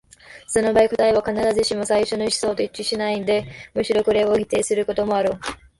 [0.47, 5.39] その場合、答えは必ずしも最初の思想と一致しないで、むしろこれを否定することもあろう。